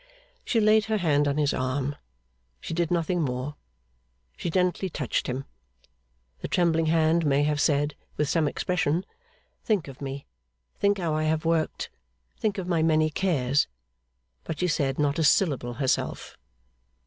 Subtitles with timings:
[0.43, 1.95] She laid her hand on his arm.
[2.59, 3.53] She did nothing more.
[4.35, 5.45] She gently touched him.
[6.39, 9.05] The trembling hand may have said, with some expression,
[9.63, 10.25] 'Think of me,
[10.79, 11.91] think how I have worked,
[12.35, 13.67] think of my many cares!'
[14.43, 16.35] But she said not a syllable herself.